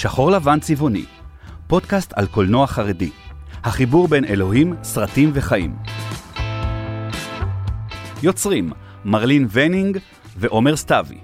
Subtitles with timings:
[0.00, 1.04] שחור לבן צבעוני,
[1.66, 3.10] פודקאסט על קולנוע חרדי,
[3.64, 5.76] החיבור בין אלוהים, סרטים וחיים.
[8.22, 8.72] יוצרים
[9.04, 9.98] מרלין וניג
[10.36, 11.18] ועומר סתיוי.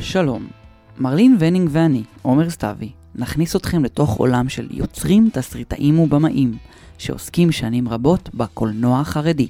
[0.00, 0.48] שלום,
[0.98, 6.58] מרלין וניג ואני, עומר סתיוי, נכניס אתכם לתוך עולם של יוצרים, תסריטאים ובמאים,
[6.98, 9.48] שעוסקים שנים רבות בקולנוע החרדי.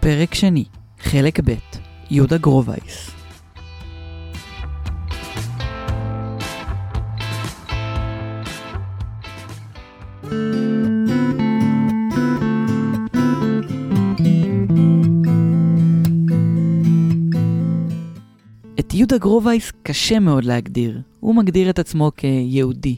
[0.00, 0.64] פרק שני,
[1.04, 1.54] חלק ב',
[2.10, 3.10] יהודה גרובייס.
[18.80, 21.00] את יהודה גרובייס קשה מאוד להגדיר.
[21.20, 22.96] הוא מגדיר את עצמו כיהודי.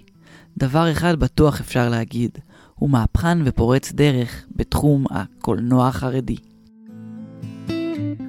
[0.59, 2.31] דבר אחד בטוח אפשר להגיד,
[2.75, 6.37] הוא מהפכן ופורץ דרך בתחום הקולנוע החרדי.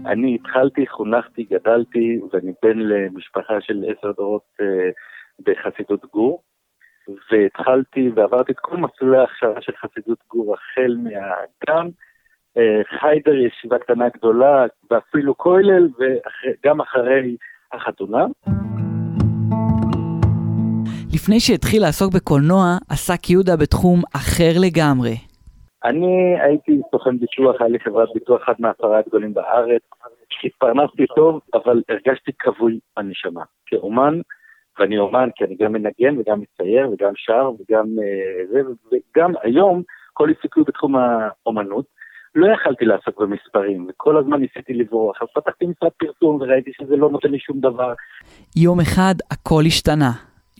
[0.07, 4.89] אני התחלתי, חונכתי, גדלתי, ואני בן למשפחה של עשר דורות אה,
[5.39, 6.41] בחסידות גור,
[7.31, 11.87] והתחלתי ועברתי את כל מסלולי ההכשרה של חסידות גור, החל מהגן,
[12.57, 17.35] אה, חיידר, ישיבה קטנה גדולה, ואפילו כולל, וגם אחרי
[17.73, 18.25] החתונה.
[21.13, 25.26] לפני שהתחיל לעסוק בקולנוע, עסק יהודה בתחום אחר לגמרי.
[25.85, 29.81] אני הייתי סוכן ביטוח, היה לי חברת ביטוח אחד מהעשרה הגדולים בארץ.
[30.43, 33.43] התפרנסתי טוב, אבל הרגשתי כבוי בנשמה.
[33.65, 34.19] כאומן,
[34.79, 38.61] ואני אומן כי אני גם מנגן וגם מצייר וגם שר וגם אה, זה,
[38.91, 39.81] וגם היום
[40.13, 41.85] כל עיסוקי בתחום האומנות.
[42.35, 45.21] לא יכלתי לעסוק במספרים, וכל הזמן ניסיתי לברוח.
[45.21, 47.93] אז פתחתי משרד פרסום וראיתי שזה לא נותן לי שום דבר.
[48.55, 50.11] יום אחד הכל השתנה.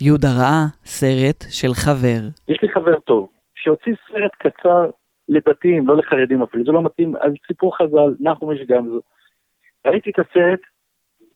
[0.02, 2.22] יהודה ראה סרט של חבר.
[2.48, 4.90] יש לי חבר טוב, שהוציא סרט קצר
[5.30, 9.02] לדתיים, לא לחרדים אפילו, זה לא מתאים, אז סיפור חז"ל, נחום יש זו.
[9.88, 10.60] ראיתי את הסרט,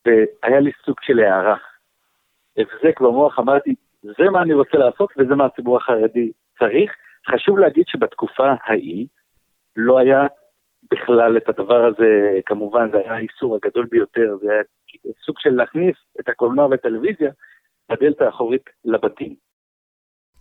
[0.05, 1.57] והיה לי סוג של הערה.
[2.57, 6.91] הבזק במוח, אמרתי, זה מה אני רוצה לעשות וזה מה הציבור החרדי צריך.
[7.27, 9.07] חשוב להגיד שבתקופה ההיא
[9.75, 10.27] לא היה
[10.91, 14.63] בכלל את הדבר הזה, כמובן זה היה האיסור הגדול ביותר, זה היה
[15.25, 17.31] סוג של להכניס את הקולנוע והטלוויזיה
[17.89, 19.35] בדלת האחורית לבתים.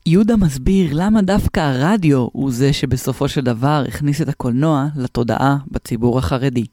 [0.06, 6.18] יהודה מסביר למה דווקא הרדיו הוא זה שבסופו של דבר הכניס את הקולנוע לתודעה בציבור
[6.18, 6.66] החרדי.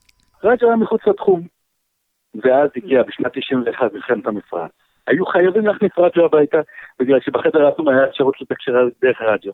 [0.44, 1.42] רדיו היה מחוץ לתחום,
[2.36, 4.72] ואז הגיע בשנת 91 מלחמת המפרץ.
[5.08, 6.58] היו חייבים להכניס רדיו הביתה,
[7.00, 9.52] בגלל שבחדר האטום היה אפשרות לתקשר דרך רדיו.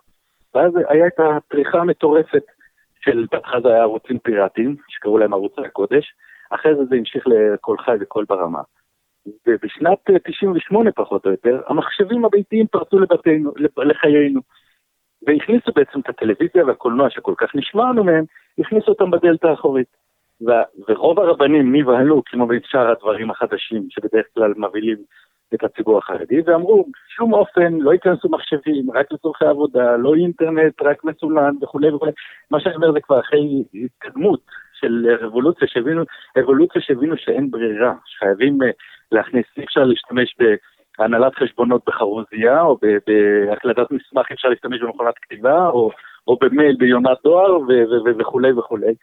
[0.55, 2.43] ואז היה את הפריחה המטורפת
[2.99, 6.13] של, בהתחלה זה היה ערוצים פיראטיים, שקראו להם ערוצי הקודש,
[6.49, 8.61] אחרי זה זה המשיך לקול חי וקול ברמה.
[9.47, 9.97] ובשנת
[10.27, 14.41] 98 פחות או יותר, המחשבים הביתיים פרצו לבתינו, לחיינו.
[15.27, 18.25] והכניסו בעצם את הטלוויזיה והקולנוע שכל כך נשמענו מהם,
[18.59, 20.03] הכניסו אותם בדלת האחורית.
[20.87, 24.97] ורוב הרבנים נבהלו, כמו בשאר הדברים החדשים שבדרך כלל מבהילים
[25.53, 26.85] את הציבור החרדי, ואמרו,
[27.15, 32.11] שום אופן, לא ייכנסו מחשבים, רק לצורכי עבודה, לא אינטרנט, רק מסונן וכולי וכולי.
[32.51, 34.39] מה שאני אומר זה כבר אחרי התקדמות
[34.83, 36.03] של רבולוציה שהבינו,
[36.39, 38.65] אבולוציה שהבינו שאין ברירה, שחייבים uh,
[39.11, 40.35] להכניס, אי אפשר להשתמש
[40.99, 45.91] בהנהלת חשבונות בחרוזייה, או בהקלטת מסמך אי אפשר להשתמש במכונת כתיבה, או,
[46.27, 47.57] או במייל ביונת דואר
[48.19, 48.93] וכולי וכולי.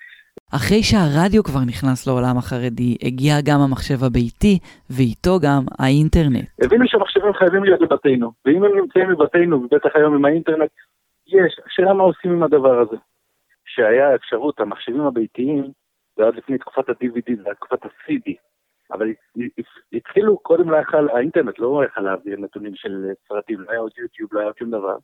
[0.55, 4.59] אחרי שהרדיו כבר נכנס לעולם החרדי, הגיע גם המחשב הביתי,
[4.91, 6.49] ואיתו גם האינטרנט.
[6.65, 10.71] הבינו שהמחשבים חייבים להיות בבתינו, ואם הם נמצאים בבתינו, ובטח היום עם האינטרנט,
[11.27, 12.97] יש, השאלה מה עושים עם הדבר הזה.
[13.75, 15.65] שהיה אפשרות, המחשבים הביתיים,
[16.17, 18.33] זה עד לפני תקופת ה-DVD, זה היה תקופת ה-CD,
[18.93, 19.09] אבל
[19.93, 24.35] התחילו, קודם לא יכל, האינטרנט לא יכל להעביר נתונים של סרטים, לא היה עוד יוטיוב,
[24.35, 24.97] לא היה שום דבר,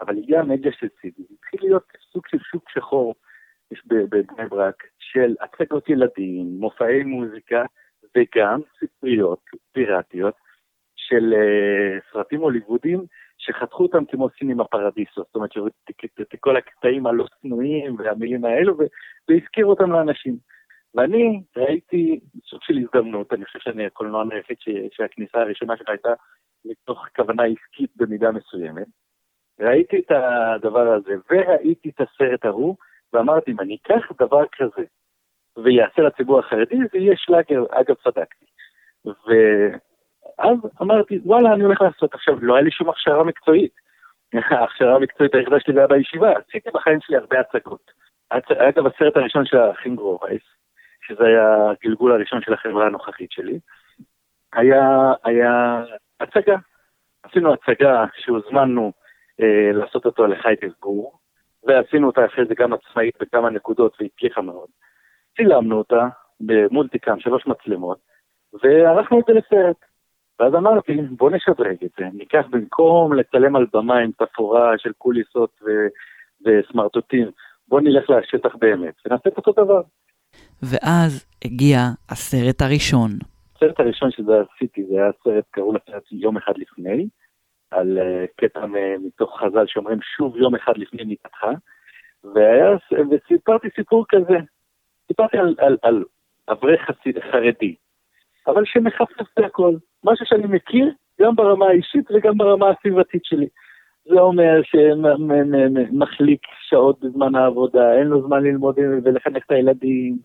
[0.00, 3.14] אבל הגיעה המדיה של CD, התחיל להיות סוג של שוק שחור.
[3.86, 7.64] בבני ברק, של הצגות ילדים, מופעי מוזיקה
[8.16, 9.40] וגם ספריות
[9.72, 10.34] פיראטיות
[10.96, 13.04] של uh, סרטים הוליוודיים
[13.46, 15.66] שחתכו אותם כמו סינימה פרדיסו, זאת אומרת שראו
[16.20, 18.76] את כל הקטעים הלא צנועים והמילים האלו
[19.28, 20.36] והזכירו אותם לאנשים.
[20.94, 24.56] ואני ראיתי סוג של הזדמנות, אני חושב שאני הקולנוען היחיד
[24.90, 26.08] שהכניסה הראשונה שלך הייתה
[26.64, 28.86] מתוך כוונה עסקית במידה מסוימת.
[29.60, 32.76] ראיתי את הדבר הזה וראיתי את הסרט ההוא,
[33.12, 34.84] ואמרתי, אם אני אקח דבר כזה
[35.56, 38.46] ויעשה לציבור החרדי, זה יהיה שלאגר, אגב, צדקתי.
[40.46, 42.14] ואז אמרתי, וואלה, אני הולך לעשות.
[42.14, 43.72] עכשיו, לא היה לי שום הכשרה מקצועית.
[44.50, 47.90] ההכשרה המקצועית היחידה שלי הייתה בישיבה, עשיתי בחיים שלי הרבה הצגות.
[48.30, 50.42] אגב, הסרט הראשון של האחים גרובייס,
[51.06, 53.58] שזה היה הגלגול הראשון של החברה הנוכחית שלי,
[54.52, 55.82] היה, היה
[56.20, 56.56] הצגה.
[57.22, 58.92] עשינו הצגה שהוזמנו
[59.40, 61.18] אה, לעשות אותו לחיידרס גור,
[61.64, 64.68] ועשינו אותה אחרי זה גם עצמאית בכמה נקודות והצליחה מאוד,
[65.36, 66.08] צילמנו אותה
[66.40, 67.98] במולטיקאם, שלוש מצלמות,
[68.62, 69.76] וערכנו את זה לסרט.
[70.40, 75.50] ואז אמרתי, בוא נשדרג את זה, ניקח במקום לצלם על במה עם תפאורה של קוליסות
[75.62, 75.88] ו-
[76.46, 77.30] וסמרטוטים,
[77.68, 79.82] בוא נלך לשטח באמת, ונעשה את אותו דבר.
[80.62, 81.78] ואז הגיע
[82.08, 83.10] הסרט הראשון.
[83.56, 87.08] הסרט הראשון שזה עשיתי, זה היה סרט, קראו לסרט יום אחד לפני,
[87.70, 88.66] על uh, קטע
[89.06, 91.46] מתוך חז"ל שאומרים שוב יום אחד לפני מיתתך,
[93.10, 94.36] וסיפרתי סיפור כזה,
[95.08, 96.04] סיפרתי על, על, על
[96.48, 96.80] אברך
[97.30, 97.74] חרדי,
[98.46, 103.46] אבל שמחפף הכל, משהו שאני מכיר גם ברמה האישית וגם ברמה הסביבתית שלי.
[104.04, 110.16] זה אומר שמחליק שעות בזמן העבודה, אין לו זמן ללמוד ולחנך את הילדים.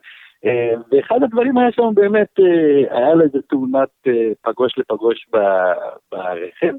[0.46, 5.28] אה, ואחד הדברים היה שם באמת, אה, היה לו איזה תאונת אה, פגוש לפגוש
[6.12, 6.74] ברכב,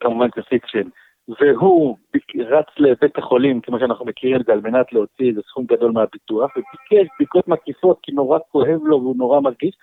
[0.00, 0.88] כמובן כפיקשן,
[1.28, 1.96] והוא
[2.38, 6.50] רץ לבית החולים, כמו שאנחנו מכירים את זה, על מנת להוציא איזה סכום גדול מהביטוח,
[6.56, 9.74] וביקש בדיקות מקיפות כי נורא כואב לו והוא נורא מרגיש,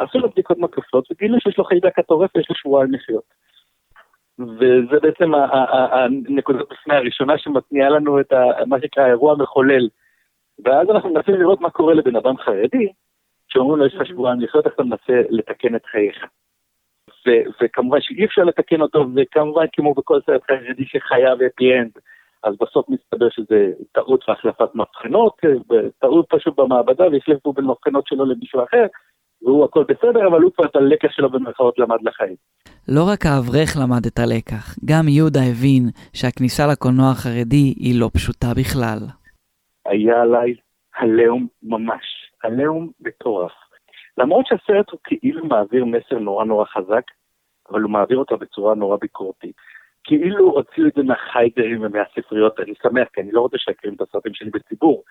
[0.00, 3.24] עשו לו בדיקות מקיפות וגילו שיש לו חיידק הטורף ויש לו שבועיים לחיות.
[4.38, 5.32] וזה בעצם
[5.92, 8.32] הנקודת הפני הראשונה שמתניעה לנו את
[8.66, 9.88] מה שנקרא האירוע המחולל.
[10.64, 12.88] ואז אנחנו מנסים לראות מה קורה לבן אדם חרדי,
[13.48, 16.26] שאומרים לו יש לך שבועיים לחיות, איך אתה מנסה לתקן את חייך.
[17.62, 21.90] וכמובן שאי אפשר לתקן אותו, וכמובן כמו בכל סרט חרדי שחייב אפי אנד,
[22.42, 25.40] אז בסוף מסתבר שזה טעות והחלפת מבחנות,
[25.98, 28.86] טעות פשוט במעבדה והחליפו בין מבחנות שלו למישהו אחר,
[29.42, 32.36] והוא הכל בסדר, אבל הוא כבר את הלקח שלו במרכאות למד לחיים.
[32.88, 35.82] לא רק האברך למד את הלקח, גם יהודה הבין
[36.12, 38.98] שהכניסה לקולנוע החרדי היא לא פשוטה בכלל.
[39.86, 40.54] היה עליי
[40.94, 42.04] עליהום ממש,
[42.42, 43.52] עליהום מטורף.
[44.18, 47.04] למרות שהסרט הוא כאילו מעביר מסר נורא נורא חזק,
[47.70, 49.56] אבל הוא מעביר אותו בצורה נורא ביקורתית.
[50.04, 54.34] כאילו הוציאו את זה מהחיידרים ומהספריות, אני שמח, כי אני לא רוצה שיכירים את הסרטים
[54.34, 55.02] שלי בציבור,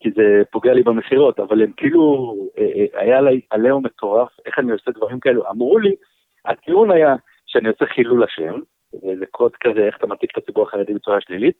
[0.00, 4.58] כי זה פוגע לי במכירות, אבל הם כאילו, אה, אה, היה לי עליהום מטורף, איך
[4.58, 5.50] אני עושה דברים כאלו.
[5.50, 5.94] אמרו לי,
[6.44, 7.16] הטיעון היה
[7.46, 8.60] שאני עושה חילול השם,
[8.92, 11.56] זה קוד כזה, איך אתה מציג את הציבור החרדי בצורה שלילית,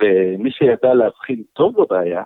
[0.00, 2.22] ומי שידע להבחין טוב בבעיה,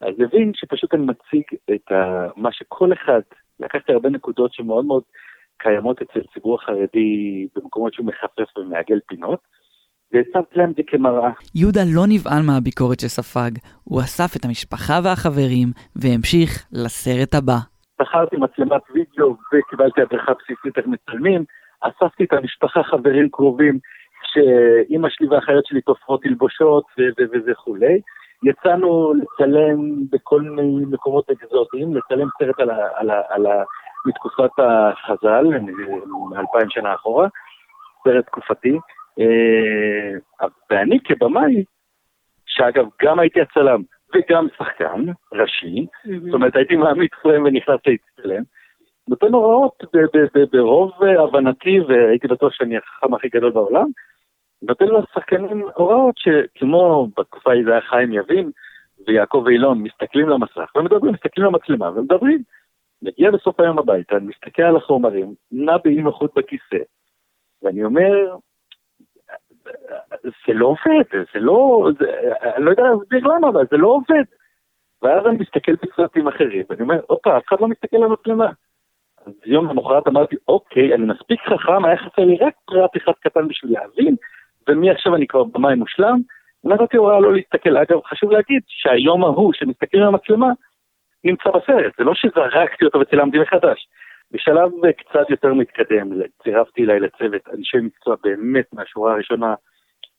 [0.00, 1.42] אז הבין שפשוט אני מציג
[1.74, 3.20] את ה, מה שכל אחד,
[3.60, 5.02] לקחתי הרבה נקודות שמאוד מאוד
[5.58, 9.40] קיימות אצל ציבור החרדי במקומות שהוא מחפף ומעגל פינות,
[10.12, 11.30] ושמתי להם את זה כמראה.
[11.54, 13.50] יהודה לא נבהל מהביקורת שספג,
[13.84, 17.58] הוא אסף את המשפחה והחברים והמשיך לסרט הבא.
[18.00, 21.44] בחרתי מצלמת וידאו וקיבלתי הדרכה בסיסית איך מצלמים,
[21.80, 23.78] אספתי את המשפחה, חברים קרובים,
[24.32, 26.84] שאימא שלי והאחיות שלי תופרות תלבושות
[27.48, 28.00] וכולי.
[28.42, 29.78] יצאנו לצלם
[30.12, 33.62] בכל מיני מקומות אקזוטיים, לצלם סרט על ה, על ה, על ה,
[34.06, 35.44] מתקופת החז"ל,
[36.30, 37.28] מאלפיים שנה אחורה,
[38.04, 38.78] סרט תקופתי.
[39.18, 41.64] אה, ואני כבמאי,
[42.46, 43.82] שאגב, גם הייתי הצלם
[44.14, 45.86] וגם שחקן ראשי,
[46.24, 48.42] זאת אומרת, הייתי מעמיד פריים ונכנס להצטלם,
[49.08, 49.84] נותן הוראות
[50.52, 53.86] ברוב הבנתי, והייתי בטוח שאני החכם הכי גדול בעולם,
[54.62, 58.50] נותן לשחקנים הוראות שכמו בתקופה ההיא זה היה חיים יבין
[59.06, 62.42] ויעקב אילון, מסתכלים למסך ומדברים, מסתכלים למצלמה ומדברים.
[63.02, 66.84] מגיע בסוף היום הביתה, אני מסתכל על החומרים, נע באי נוחות בכיסא,
[67.62, 68.36] ואני אומר,
[70.22, 72.06] זה לא עובד, זה לא, זה,
[72.56, 74.24] אני לא יודע להסביר למה, אבל זה לא עובד.
[75.02, 78.46] ואז אני מסתכל בסרטים אחרים, ואני אומר, הופה, אף אחד לא מסתכל על המצלמה.
[79.26, 83.48] אז יום למחרת אמרתי, אוקיי, אני מספיק חכם, היה חסר לי רק פרט אחד קטן
[83.48, 84.16] בשביל להבין,
[84.68, 86.20] ומעכשיו אני כבר במים מושלם.
[86.64, 87.76] נתתי הוראה לא להסתכל.
[87.76, 90.48] אגב, חשוב להגיד שהיום ההוא שמסתכלים על המצלמה,
[91.24, 93.88] נמצא בסרט, זה לא שזרקתי אותו וצילמתי מחדש.
[94.32, 96.08] בשלב קצת יותר מתקדם,
[96.42, 99.54] צירפתי אליי לצוות אנשי מקצוע באמת מהשורה הראשונה,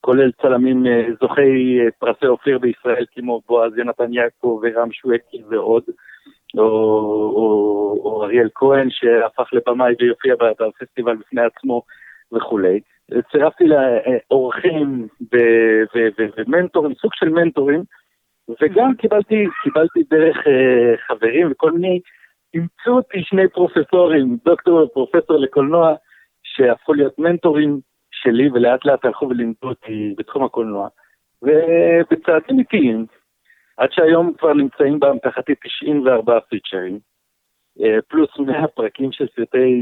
[0.01, 5.83] כולל צלמים אה, זוכי אה, פרסי אופיר בישראל, כמו בועז יונתן יעקב ורם שואקי ועוד,
[6.57, 6.63] או,
[7.35, 11.81] או, או אריאל כהן שהפך לבמאי ויופיע בפסטיבל בפני עצמו
[12.31, 12.79] וכולי.
[13.31, 15.07] צירפתי לאורחים
[16.37, 17.83] ומנטורים, סוג של מנטורים,
[18.61, 21.99] וגם קיבלתי, קיבלתי דרך אה, חברים וכל מיני,
[22.53, 25.93] אימצו אותי שני פרופסורים, דוקטור ופרופסור לקולנוע,
[26.43, 27.79] שהפכו להיות מנטורים
[28.11, 30.87] שלי, ולאט לאט הלכו ולימדו אותי בתחום הקולנוע.
[31.41, 33.05] ובצעדים איטיים,
[33.77, 36.99] עד שהיום כבר נמצאים באמתחתי 94 פיצ'רים,
[37.81, 39.73] אה, פלוס 100 פרקים של סרטי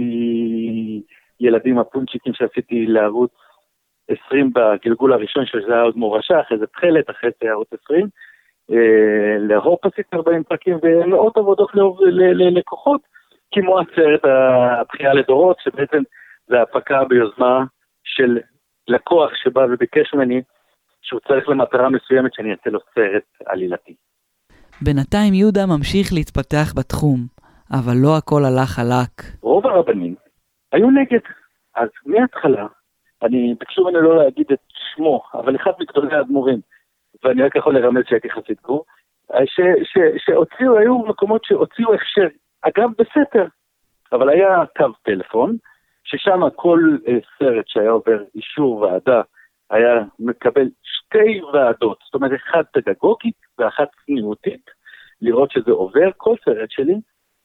[1.39, 3.31] ילדים הפונצ'יקים שעשיתי לערוץ
[4.07, 8.07] 20 בגלגול הראשון שזה היה עוד מורשה, אחרי זה תכלת, אחרי זה ערוץ 20.
[8.71, 11.69] אה, עשיתי 40 פרקים ומאות עבודות
[12.11, 13.01] ללקוחות,
[13.51, 14.25] כמו הסרט
[14.79, 16.01] הבחייה לדורות, שבעצם
[16.47, 17.63] זה הפקה ביוזמה
[18.03, 18.37] של
[18.87, 20.41] לקוח שבא וביקש ממני
[21.01, 23.95] שהוא צריך למטרה מסוימת שאני אעשה לו סרט עלילתי.
[24.81, 27.19] בינתיים יהודה ממשיך להתפתח בתחום,
[27.71, 29.41] אבל לא הכל הלך חלק.
[29.41, 30.15] רוב הרבנים
[30.71, 31.19] היו נגד.
[31.75, 32.67] אז מההתחלה,
[33.23, 34.59] אני, ביקשו ממני לא להגיד את
[34.95, 36.59] שמו, אבל אחד מגדולי האדמו"רים,
[37.23, 38.85] ואני רק יכול לרמז שהייתי חסיד גור,
[40.25, 42.27] שהוציאו, היו מקומות שהוציאו הכשר,
[42.61, 43.45] אגב בסתר,
[44.11, 45.57] אבל היה קו טלפון,
[46.03, 49.21] ששם כל uh, סרט שהיה עובר אישור ועדה
[49.69, 54.65] היה מקבל שתי ועדות, זאת אומרת, אחת פדגוגית ואחת צניעותית,
[55.21, 56.95] לראות שזה עובר, כל סרט שלי,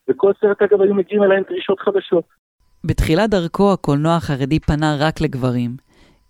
[0.08, 2.24] וכל סרט אגב היו מגיעים אליי עם דרישות חדשות.
[2.84, 5.70] בתחילת דרכו הקולנוע החרדי פנה רק לגברים.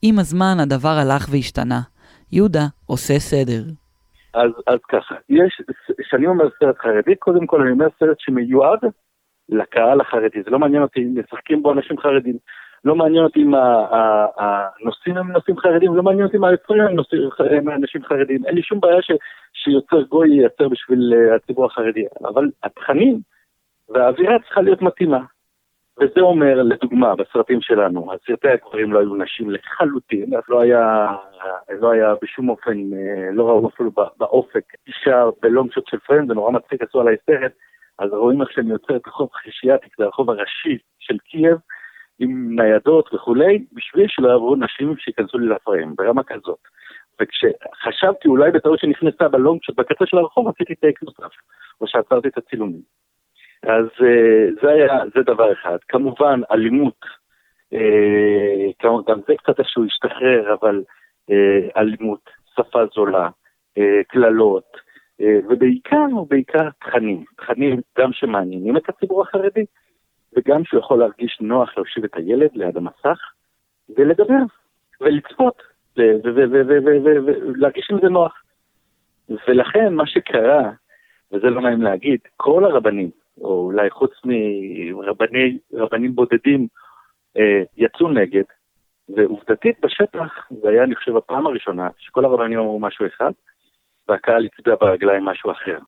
[0.03, 1.81] עם הזמן הדבר הלך והשתנה.
[2.35, 3.62] יהודה עושה סדר.
[4.35, 5.62] אז, אז ככה, יש,
[6.00, 8.79] כשאני אומר סרט חרדי, קודם כל אני אומר סרט שמיועד
[9.49, 10.43] לקהל החרדי.
[10.43, 12.37] זה לא מעניין אותי אם משחקים בו אנשים חרדים.
[12.85, 13.53] לא מעניין אותי אם
[14.38, 16.81] הנושאים הם נושאים חרדים, לא מעניין אותי אם היוצרים
[17.50, 18.47] הם אנשים חרדים.
[18.47, 19.11] אין לי שום בעיה ש,
[19.53, 22.05] שיוצר גוי ייצר בשביל אה, הציבור החרדי.
[22.25, 23.19] אבל התכנים
[23.88, 25.21] והאווירה צריכה להיות מתאימה.
[26.01, 31.07] וזה אומר, לדוגמה, בסרטים שלנו, הסרטי הגברים לא היו נשים לחלוטין, אז לא היה,
[31.81, 36.35] לא היה בשום אופן, אה, לא ראו אפילו באופק אישה בלונג שוט של פרנד, זה
[36.35, 37.53] נורא מצחיק, עשו עליי סרט,
[37.99, 41.57] אז רואים איך שאני יוצר את רחוב חישיאטיק, זה הרחוב הראשי של קייב,
[42.19, 46.59] עם ניידות וכולי, בשביל שלא יעברו נשים שייכנסו לי לפריים, ברמה כזאת.
[47.21, 51.35] וכשחשבתי אולי בטעות שנכנסה בלונג שוט בקצה של הרחוב, עשיתי טייק נוסף,
[51.81, 52.94] או שעצרתי את הצילומים.
[53.66, 55.76] אז אה, זה היה, זה דבר אחד.
[55.88, 57.00] כמובן, אלימות,
[57.73, 60.83] אה, גם זה קצת איזשהו השתחרר, אבל
[61.30, 63.28] אה, אלימות, שפה זולה,
[64.09, 64.76] קללות,
[65.21, 67.25] ובעיקר, בעיקר תכנים.
[67.37, 69.64] תכנים גם שמעניינים את הציבור החרדי,
[70.37, 73.18] וגם שהוא יכול להרגיש נוח להושיב את הילד ליד המסך
[73.97, 74.42] ולדבר
[75.00, 75.62] ולצפות
[75.97, 78.42] ולהרגיש עם זה נוח.
[79.49, 80.71] ולכן מה שקרה,
[81.33, 83.11] וזה לא נעים להגיד, כל הרבנים,
[83.41, 84.11] או אולי חוץ
[85.73, 86.67] מרבנים בודדים,
[87.37, 88.45] אה, יצאו נגד,
[89.09, 93.33] ועובדתית בשטח, זה היה אני חושב הפעם הראשונה שכל הרבנים אמרו משהו אחד,
[94.09, 95.79] והקהל הצביע ברגליים משהו אחר.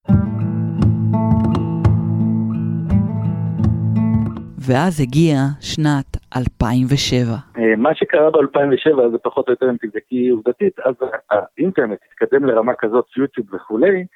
[4.69, 7.37] ואז הגיעה שנת 2007.
[7.59, 10.95] אה, מה שקרה ב-2007 זה פחות או יותר אם תבדקי עובדתית, אז
[11.31, 14.07] האינטרנט התקדם לרמה כזאת, יוטיוב וכולי,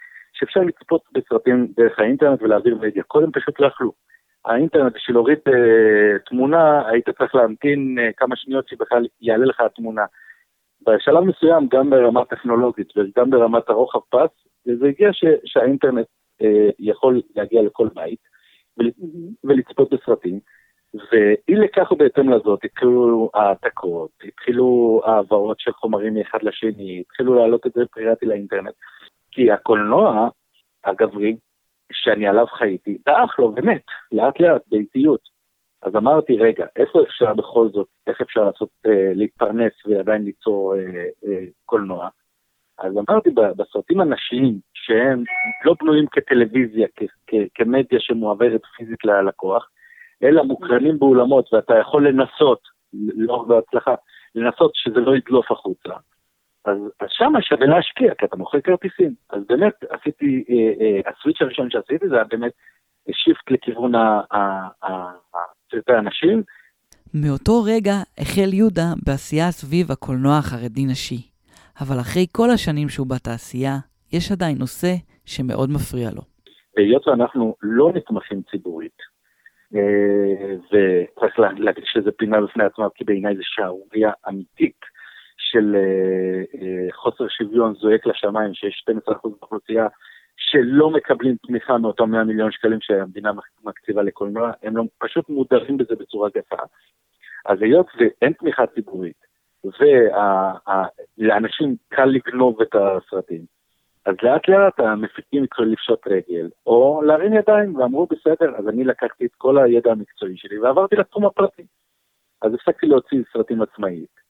[0.41, 3.03] שאפשר לצפות בסרטים דרך האינטרנט ולהעביר מדיה.
[3.03, 3.93] קודם פשוט לא יכלו.
[4.45, 10.05] האינטרנט, בשביל להוריד אה, תמונה, היית צריך להמתין אה, כמה שניות שבכלל יעלה לך התמונה.
[10.87, 14.31] בשלב מסוים, גם ברמה טכנולוגית וגם ברמת הרוחב פס,
[14.65, 16.07] זה הגיע ש, שהאינטרנט
[16.43, 18.21] אה, יכול להגיע לכל בית
[18.79, 18.91] ול,
[19.45, 20.41] ולצפות בסרטים.
[20.95, 27.73] ואי לכך ובהתאם לזאת התחילו העתקות, התחילו העברות של חומרים מאחד לשני, התחילו להעלות את
[27.73, 28.75] זה פריאטי לאינטרנט.
[29.33, 30.29] כי הקולנוע
[30.85, 31.37] הגברי,
[31.93, 33.83] שאני עליו חייתי, דעך לו באמת,
[34.13, 35.21] לאט לאט, באיטיות.
[35.83, 40.81] אז אמרתי, רגע, איפה אפשר בכל זאת, איך אפשר לעשות, אה, להתפרנס ועדיין ליצור אה,
[41.27, 42.09] אה, קולנוע?
[42.79, 45.25] אז אמרתי, בסרטים הנשיים, שהם
[45.65, 46.87] לא בנויים כטלוויזיה,
[47.55, 49.71] כמדיה שמועברת פיזית ללקוח,
[50.23, 52.61] אלא מוקרנים באולמות, ואתה יכול לנסות,
[53.17, 53.95] לא בהצלחה,
[54.35, 55.95] לנסות שזה לא ידלוף החוצה.
[56.65, 59.15] אז, אז שם שווה להשקיע, כי אתה מוכר כרטיסים.
[59.31, 62.53] אז באמת עשיתי, אה, אה, הסוויץ' הראשון שעשיתי זה היה באמת
[63.13, 63.93] שיפט לכיוון
[65.71, 66.43] סרטי הנשים.
[67.15, 71.31] מאותו רגע החל יהודה בעשייה סביב הקולנוע החרדי נשי.
[71.81, 73.77] אבל אחרי כל השנים שהוא בתעשייה,
[74.13, 74.93] יש עדיין נושא
[75.27, 76.23] שמאוד מפריע לו.
[76.77, 78.99] היות ואנחנו לא נתמכים ציבורית,
[79.75, 84.81] אה, וצריך להקדיש לזה פינה בפני עצמה, כי בעיניי זה שערורייה אמיתית.
[85.53, 89.87] של אה, אה, חוסר שוויון זועק לשמיים, שיש 12% באוכלוסייה
[90.37, 93.31] שלא מקבלים תמיכה מאותם 100 מיליון שקלים שהמדינה
[93.65, 96.57] מקציבה לקולנוע, הם לא, פשוט מודרים בזה בצורה גפה.
[97.47, 99.27] אז היות ואין תמיכה ציבורית,
[101.19, 103.45] ולאנשים קל לגנוב את הסרטים,
[104.07, 109.27] אז לאט לאט המפיקים התחילו לפשוט רגל, או להרים ידיים, ואמרו בסדר, אז אני לקחתי
[109.27, 111.63] את כל הידע המקצועי שלי ועברתי לתחום הפרטי.
[112.43, 114.21] אז הפסקתי להוציא סרטים עצמאית,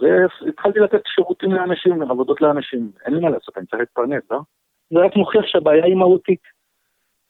[0.00, 2.90] והתחלתי לתת שירותים לאנשים, עבודות לאנשים.
[3.06, 4.40] אין לי מה לעשות, אני צריך להתפרנס, לא?
[4.90, 6.42] זה רק מוכיח שהבעיה היא מהותית.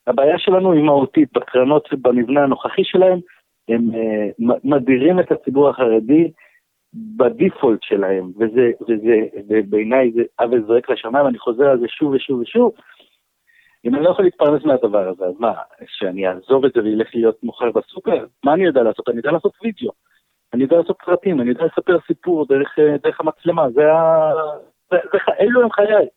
[0.06, 1.28] הבעיה שלנו היא מהותית.
[1.32, 3.18] בקרנות, במבנה הנוכחי שלהם,
[3.68, 6.30] הם uh, מדירים את הציבור החרדי
[6.94, 9.16] בדיפולט שלהם, וזה, וזה,
[9.48, 12.72] ובעיניי זה עוול זועק לשמיים, אני חוזר על זה שוב ושוב ושוב.
[13.84, 15.52] אם אני לא יכול להתפרנס מהדבר הזה, אז מה,
[15.86, 18.26] שאני אעזוב את זה ואלך להיות מוכר בסופר?
[18.44, 19.08] מה אני יודע לעשות?
[19.08, 19.90] אני יודע לעשות וידאו.
[20.54, 24.30] אני יודע לעשות פרטים, אני יודע לספר סיפור דרך, אה, דרך המצלמה, זה ה...
[24.90, 26.08] זה, זה, אלו הם חיי.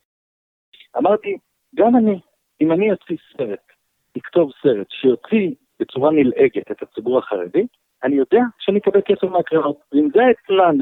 [0.96, 1.38] אמרתי,
[1.74, 2.20] גם אני,
[2.60, 3.72] אם אני אוציא סרט,
[4.18, 5.50] אכתוב סרט שיוציא
[5.80, 7.66] בצורה נלעגת את הציבור החרדי,
[8.04, 9.76] אני יודע שאני אקבל כסף מהקרנות.
[9.92, 10.76] ואם זה האצלן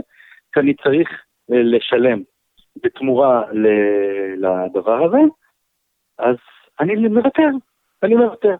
[0.54, 1.08] שאני צריך
[1.52, 2.22] אה, לשלם
[2.82, 3.44] בתמורה
[4.36, 5.18] לדבר הזה,
[6.18, 6.36] אז
[6.80, 7.48] אני מוותר,
[8.02, 8.54] אני מוותר.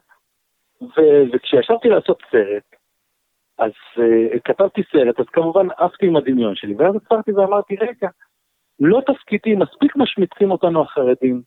[1.33, 2.63] וכשישבתי לעשות סרט,
[3.57, 8.09] אז uh, כתבתי סרט, אז כמובן עפתי עם הדמיון שלי, ואז עצרתי ואמרתי, רגע,
[8.79, 11.41] לא תפקידי, מספיק משמיצים אותנו החרדים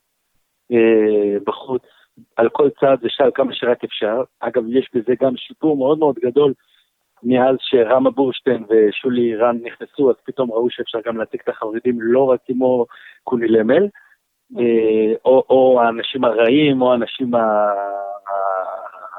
[0.72, 1.82] uh, בחוץ,
[2.36, 4.22] על כל צעד ושעל כמה שרק אפשר.
[4.40, 6.52] אגב, יש בזה גם שיפור מאוד מאוד גדול
[7.22, 12.30] מאז שרמה בורשטיין ושולי אירן נכנסו, אז פתאום ראו שאפשר גם להציג את החרדים לא
[12.30, 12.86] רק כמו
[13.24, 13.88] קוני למל,
[14.58, 17.30] אה, או, או האנשים הרעים, או האנשים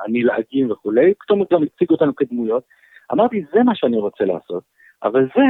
[0.07, 2.63] הנלעגים וכולי, פתאום גם הציגו אותנו כדמויות.
[3.13, 4.63] אמרתי, זה מה שאני רוצה לעשות,
[5.03, 5.43] אבל זה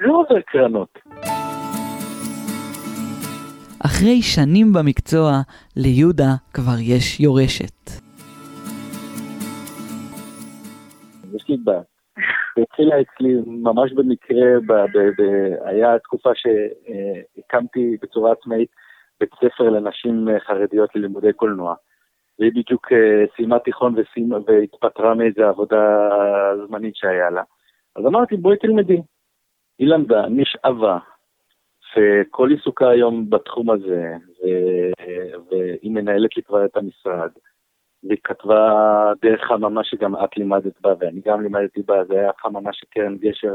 [0.00, 0.98] לא עובר קרנות.
[3.86, 5.30] אחרי שנים במקצוע,
[5.76, 7.90] ליהודה כבר יש יורשת.
[11.34, 11.86] יש לי בת.
[12.62, 15.22] התחילה אצלי ממש במקרה, ב, ב, ב,
[15.64, 18.68] היה תקופה שהקמתי בצורה עצמאית
[19.20, 21.74] בית ספר לנשים חרדיות ללימודי קולנוע.
[22.40, 26.10] והיא בדיוק אה, סיימה תיכון וסיימה, והתפטרה מאיזה עבודה
[26.66, 27.42] זמנית שהיה לה.
[27.96, 29.00] אז אמרתי, בואי תלמדי.
[29.78, 30.98] היא למדה, נשאבה,
[31.96, 34.46] וכל עיסוקה היום בתחום הזה, ו...
[35.50, 37.30] והיא מנהלת לי כבר את המשרד.
[38.04, 38.72] והיא כתבה
[39.22, 43.16] דרך חממה שגם את לימדת בה, ואני גם לימדתי בה, זה היה חממה של קרן
[43.16, 43.54] גשר.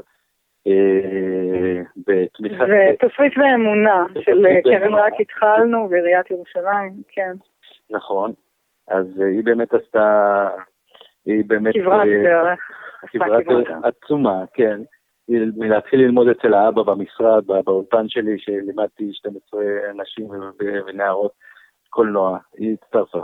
[0.67, 2.65] אה, בתמיכת...
[2.93, 7.33] ותפריט באמונה של קרן רק התחלנו ועיריית ירושלים, כן.
[7.89, 8.33] נכון,
[8.87, 10.47] אז היא באמת עשתה,
[11.25, 11.73] היא באמת...
[11.73, 12.59] כברת אה, דרך.
[13.07, 14.81] כברת דרך עצומה, כן.
[15.29, 19.61] מלהתחיל ללמוד אצל האבא במשרד, באולפן שלי, שלימדתי 12
[19.95, 20.27] נשים
[20.87, 21.31] ונערות
[21.89, 23.21] קולנוע, היא הצטרפה,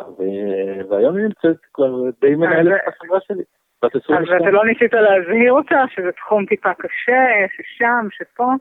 [0.89, 3.43] והיום היא נמצאת כבר די מנהלת החברה שלי.
[3.84, 4.36] בת 22.
[4.36, 7.24] אז אתה לא ניסית להזהיר אותה שזה תחום טיפה קשה,
[7.58, 8.52] ששם, שפה?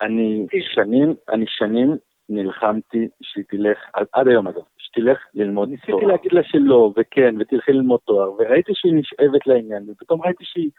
[0.00, 1.96] אני שנים, אני שנים
[2.28, 3.78] נלחמתי שהיא תלך,
[4.12, 4.62] עד היום אגב,
[4.98, 5.96] שתלך ללמוד תואר.
[5.96, 10.70] ניסיתי להגיד לה שלא, וכן, ותלכי ללמוד תואר, וראיתי שהיא נשאבת לעניין, ופתאום ראיתי שהיא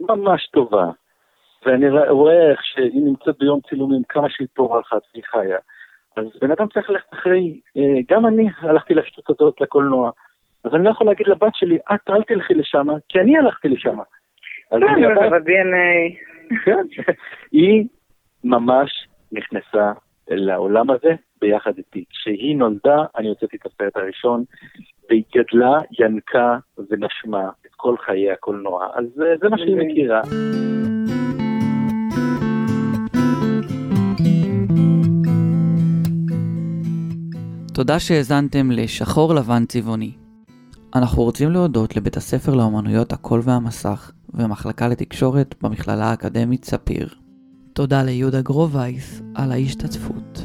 [0.00, 0.90] ממש טובה.
[1.66, 5.58] ואני רואה איך שהיא נמצאת ביום צילומים, כמה שהיא פורחת והיא חיה.
[6.16, 10.10] אז בן אדם צריך ללכת אחרי, אה, גם אני הלכתי לשטות הזאת לקולנוע.
[10.64, 13.98] אז אני לא יכול להגיד לבת שלי, את אל תלכי לשם, כי אני הלכתי לשם.
[14.70, 16.16] אז אני לא, אבל ב-DNA.
[16.64, 17.12] כן,
[17.52, 17.84] היא
[18.44, 19.92] ממש נכנסה
[20.30, 22.04] לעולם הזה ביחד איתי.
[22.10, 24.44] כשהיא נולדה, אני הוצאתי את הסרט הראשון,
[25.08, 26.58] והיא גדלה, ינקה
[26.90, 28.86] ונשמה את כל חיי הקולנוע.
[28.94, 30.22] אז זה מה שהיא מכירה.
[37.74, 40.12] תודה שהאזנתם לשחור לבן צבעוני.
[40.94, 47.27] אנחנו רוצים להודות לבית הספר לאמנויות הקול והמסך ומחלקה לתקשורת במכללה האקדמית ספיר.
[47.78, 50.44] תודה ליהודה גרובייס על ההשתתפות.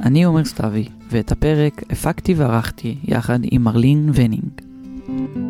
[0.00, 4.60] אני עומר סתיוי, ואת הפרק הפקתי וערכתי יחד עם מרלין וניג.
[5.06, 5.45] thank you